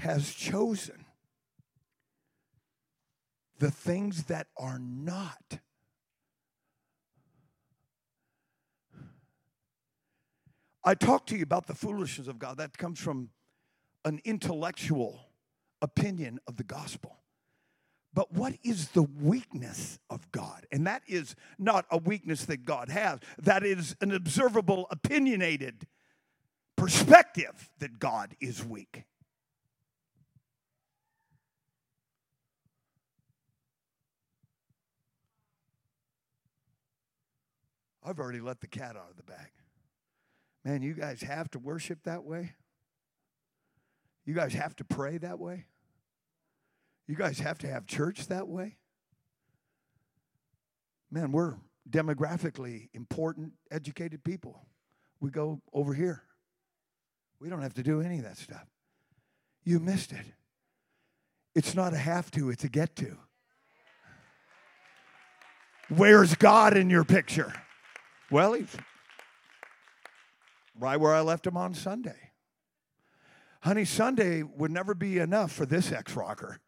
[0.00, 1.04] has chosen
[3.58, 5.60] the things that are not.
[10.82, 12.56] I talked to you about the foolishness of God.
[12.56, 13.28] That comes from
[14.04, 15.20] an intellectual
[15.82, 17.18] opinion of the gospel.
[18.14, 20.66] But what is the weakness of God?
[20.72, 25.86] And that is not a weakness that God has, that is an observable, opinionated
[26.76, 29.04] perspective that God is weak.
[38.10, 39.52] I've already let the cat out of the bag.
[40.64, 42.54] Man, you guys have to worship that way?
[44.26, 45.66] You guys have to pray that way?
[47.06, 48.76] You guys have to have church that way?
[51.08, 51.54] Man, we're
[51.88, 54.60] demographically important, educated people.
[55.20, 56.24] We go over here.
[57.40, 58.66] We don't have to do any of that stuff.
[59.62, 60.26] You missed it.
[61.54, 63.16] It's not a have to, it's a get to.
[65.88, 67.52] Where's God in your picture?
[68.30, 68.76] Well, he's
[70.78, 72.30] right where I left him on Sunday.
[73.62, 76.60] Honey, Sunday would never be enough for this ex rocker.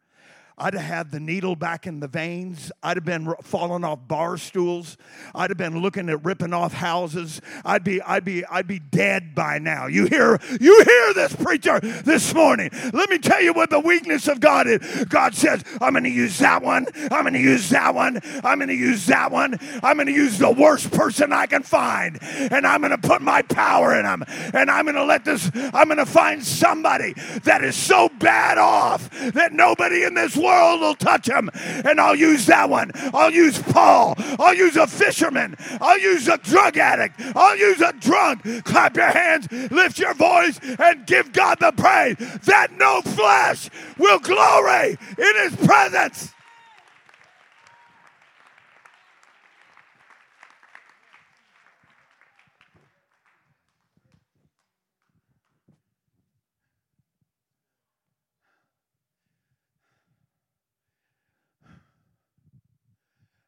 [0.57, 2.71] I'd have had the needle back in the veins.
[2.83, 4.97] I'd have been falling off bar stools.
[5.33, 7.41] I'd have been looking at ripping off houses.
[7.65, 9.87] I'd be, I'd be, I'd be dead by now.
[9.87, 12.69] You hear, you hear this preacher this morning.
[12.93, 15.05] Let me tell you what the weakness of God is.
[15.05, 16.85] God says, I'm going to use that one.
[17.11, 18.19] I'm going to use that one.
[18.43, 19.57] I'm going to use that one.
[19.81, 23.21] I'm going to use the worst person I can find, and I'm going to put
[23.21, 24.23] my power in them.
[24.53, 25.49] And I'm going to let this.
[25.55, 30.81] I'm going to find somebody that is so bad off that nobody in this world
[30.81, 31.49] will touch him.
[31.53, 32.91] And I'll use that one.
[33.13, 34.15] I'll use Paul.
[34.39, 35.55] I'll use a fisherman.
[35.81, 37.19] I'll use a drug addict.
[37.35, 38.43] I'll use a drunk.
[38.65, 44.19] Clap your hands, lift your voice, and give God the praise that no flesh will
[44.19, 46.33] glory in his presence.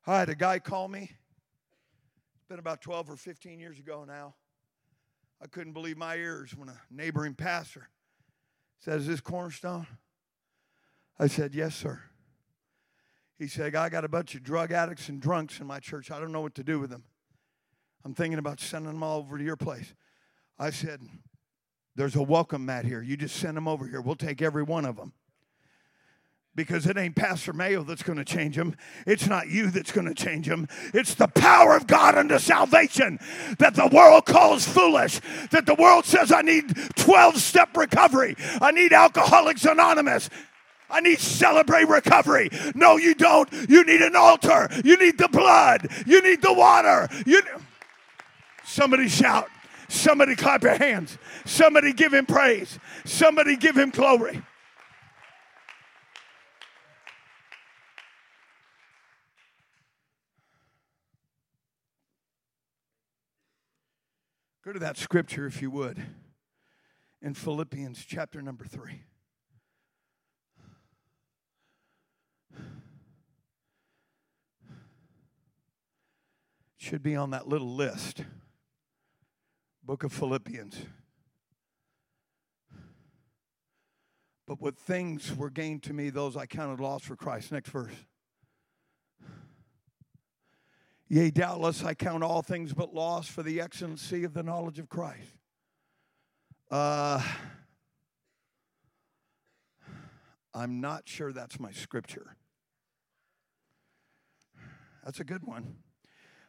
[0.07, 1.01] I had a guy call me.
[1.01, 4.35] It's been about 12 or 15 years ago now.
[5.41, 7.89] I couldn't believe my ears when a neighboring pastor
[8.79, 9.87] said, Is this Cornerstone?
[11.17, 12.01] I said, Yes, sir.
[13.39, 16.11] He said, I got a bunch of drug addicts and drunks in my church.
[16.11, 17.03] I don't know what to do with them.
[18.05, 19.95] I'm thinking about sending them all over to your place.
[20.59, 21.01] I said,
[21.95, 23.01] There's a welcome mat here.
[23.01, 24.01] You just send them over here.
[24.01, 25.13] We'll take every one of them
[26.55, 28.75] because it ain't Pastor Mayo that's going to change them.
[29.05, 30.67] It's not you that's going to change them.
[30.93, 33.19] It's the power of God unto salvation
[33.59, 35.19] that the world calls foolish,
[35.51, 40.29] that the world says, I need 12 step recovery, I need Alcoholics Anonymous.
[40.87, 42.49] I need celebrate recovery.
[42.75, 43.51] No, you don't.
[43.67, 44.69] You need an altar.
[44.83, 45.89] You need the blood.
[46.05, 47.09] You need the water.
[47.25, 47.41] You
[48.63, 49.49] Somebody shout.
[49.87, 51.17] Somebody clap your hands.
[51.45, 52.79] Somebody give him praise.
[53.03, 54.41] Somebody give him glory.
[64.65, 66.01] Go to that scripture, if you would,
[67.21, 69.03] in Philippians chapter number three.
[76.77, 78.23] Should be on that little list.
[79.83, 80.75] Book of Philippians.
[84.47, 87.51] But what things were gained to me, those I counted loss for Christ.
[87.51, 87.93] Next verse.
[91.07, 94.89] Yea, doubtless I count all things but loss for the excellency of the knowledge of
[94.89, 95.37] Christ.
[96.71, 97.21] Uh,
[100.53, 102.35] I'm not sure that's my scripture.
[105.03, 105.75] That's a good one.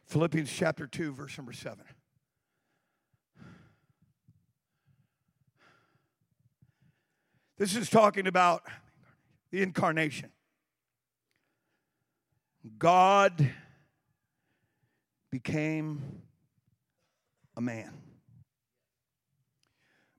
[0.05, 1.83] Philippians chapter 2, verse number 7.
[7.59, 8.63] This is talking about
[9.51, 10.29] the incarnation.
[12.79, 13.51] God
[15.43, 16.01] became
[17.55, 17.93] a man,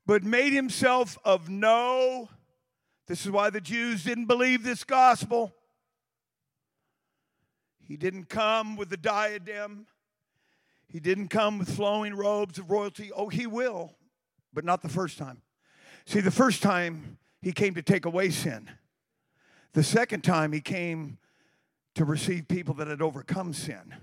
[0.06, 2.28] but made himself of no.
[3.08, 5.52] This is why the Jews didn't believe this gospel.
[7.82, 9.88] He didn't come with the diadem.
[10.86, 13.10] He didn't come with flowing robes of royalty.
[13.12, 13.96] Oh, he will,
[14.54, 15.42] but not the first time.
[16.06, 18.70] See, the first time he came to take away sin.
[19.72, 21.18] The second time he came
[21.96, 23.96] to receive people that had overcome sin.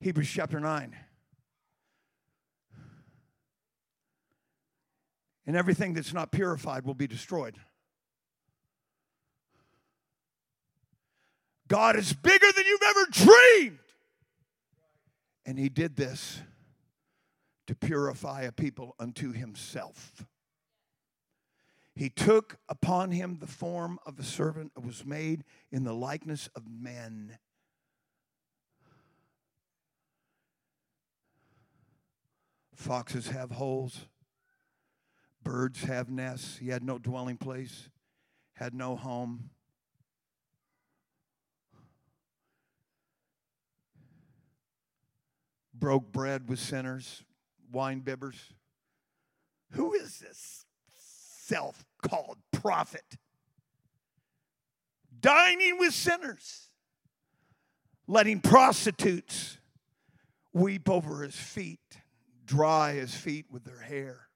[0.00, 0.96] Hebrews chapter 9.
[5.46, 7.56] And everything that's not purified will be destroyed.
[11.68, 13.78] God is bigger than you've ever dreamed.
[15.44, 16.40] And He did this
[17.66, 20.24] to purify a people unto Himself.
[21.94, 26.48] He took upon him the form of a servant and was made in the likeness
[26.54, 27.36] of men.
[32.80, 34.06] Foxes have holes,
[35.44, 36.56] birds have nests.
[36.56, 37.90] He had no dwelling place,
[38.54, 39.50] had no home.
[45.74, 47.22] Broke bread with sinners,
[47.70, 48.38] wine bibbers.
[49.72, 50.64] Who is this
[50.96, 53.18] self called prophet?
[55.20, 56.70] Dining with sinners,
[58.06, 59.58] letting prostitutes
[60.54, 61.99] weep over his feet,
[62.50, 64.26] dry his feet with their hair.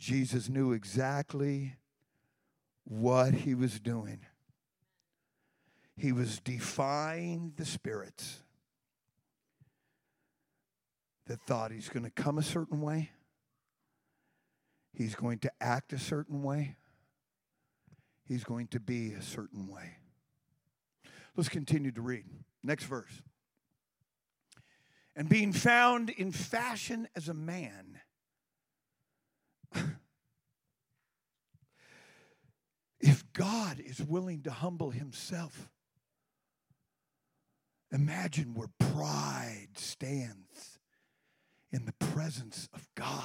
[0.00, 1.76] Jesus knew exactly
[2.82, 4.26] what he was doing.
[5.96, 8.40] He was defying the spirits
[11.28, 13.10] that thought he's going to come a certain way,
[14.92, 16.74] he's going to act a certain way,
[18.26, 19.97] he's going to be a certain way.
[21.38, 22.24] Let's continue to read.
[22.64, 23.22] Next verse.
[25.14, 28.00] And being found in fashion as a man,
[33.00, 35.70] if God is willing to humble himself,
[37.92, 40.80] imagine where pride stands
[41.70, 43.22] in the presence of God.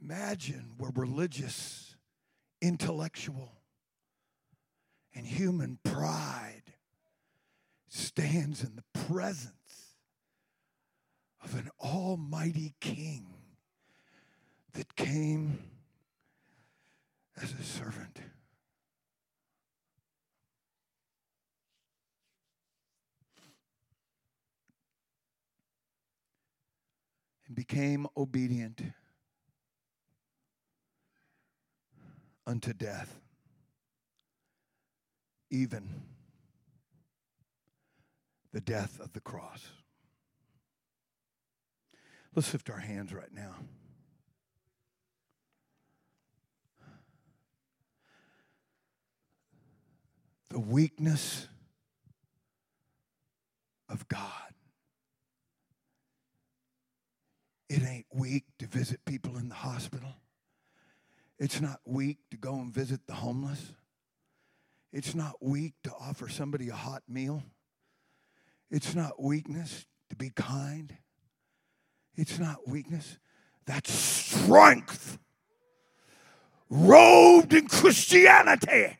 [0.00, 1.87] Imagine where religious,
[2.60, 3.52] intellectual,
[5.14, 6.74] and human pride
[7.88, 9.52] stands in the presence
[11.42, 13.26] of an almighty king
[14.74, 15.58] that came
[17.42, 18.18] as a servant.
[27.46, 28.82] And became obedient
[32.48, 33.20] unto death,
[35.50, 36.02] even
[38.54, 39.68] the death of the cross.
[42.34, 43.54] Let's lift our hands right now.
[50.48, 51.48] The weakness
[53.90, 54.22] of God.
[57.68, 60.14] It ain't weak to visit people in the hospital.
[61.38, 63.72] It's not weak to go and visit the homeless.
[64.92, 67.42] It's not weak to offer somebody a hot meal.
[68.70, 70.96] It's not weakness to be kind.
[72.16, 73.18] It's not weakness.
[73.66, 75.18] That's strength
[76.70, 78.98] robed in Christianity.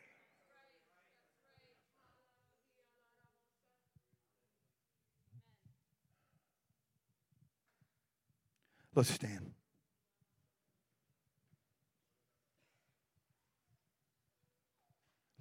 [8.95, 9.48] Let's stand.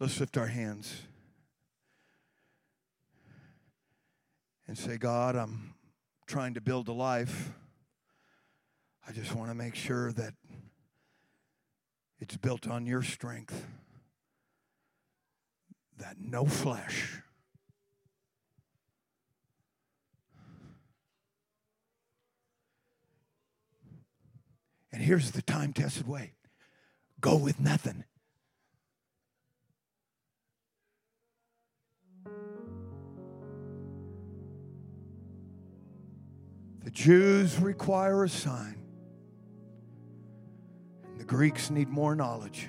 [0.01, 1.03] Let's lift our hands
[4.69, 5.75] and say, God, I'm
[6.29, 7.51] trying to build a life.
[9.09, 10.35] I just want to make sure that
[12.21, 13.67] it's built on your strength,
[15.97, 17.21] that no flesh.
[24.93, 26.35] And here's the time tested way
[27.21, 28.05] go with nothing.
[36.85, 38.79] The Jews require a sign,
[41.05, 42.69] and the Greeks need more knowledge.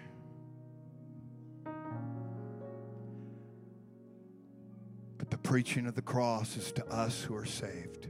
[5.17, 8.07] But the preaching of the cross is to us who are saved.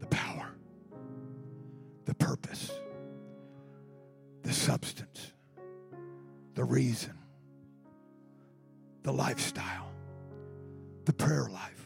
[0.00, 0.50] The power,
[2.04, 2.70] the purpose,
[4.42, 5.32] the substance,
[6.54, 7.16] the reason,
[9.04, 9.90] the lifestyle,
[11.04, 11.83] the prayer life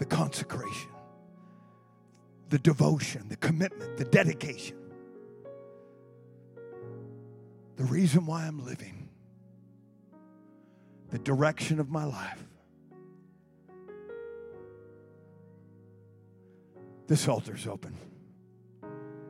[0.00, 0.88] the consecration,
[2.48, 4.78] the devotion, the commitment, the dedication.
[7.76, 9.10] The reason why I'm living,
[11.10, 12.42] the direction of my life.
[17.06, 17.94] This altar's open.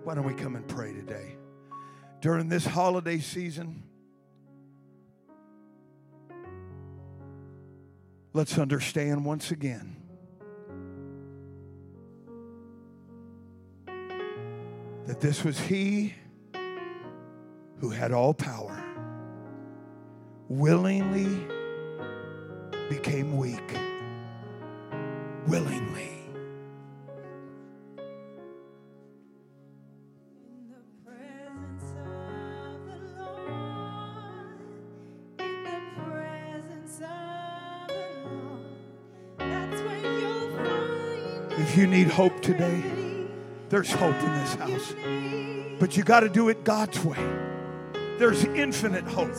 [0.04, 1.34] Why don't we come and pray today?
[2.20, 3.82] During this holiday season,
[8.32, 9.96] let's understand once again
[15.10, 16.14] that this was he
[17.80, 18.80] who had all power
[20.48, 21.48] willingly
[22.88, 23.76] became weak.
[25.48, 26.12] Willingly.
[30.46, 34.60] In the presence of the Lord,
[35.40, 38.62] in the presence of the Lord,
[39.38, 43.09] that's when you'll find If you need hope today.
[43.70, 44.94] There's hope in this house.
[45.78, 47.16] But you got to do it God's way.
[48.18, 49.32] There's infinite hope.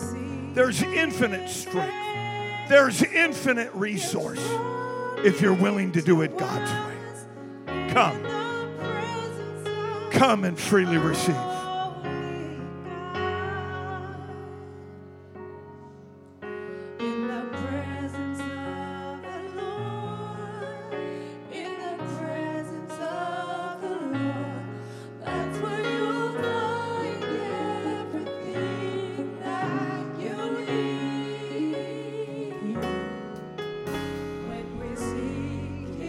[0.55, 1.93] There's infinite strength.
[2.69, 4.43] There's infinite resource
[5.17, 7.89] if you're willing to do it God's way.
[7.89, 8.23] Come.
[10.11, 11.50] Come and freely receive.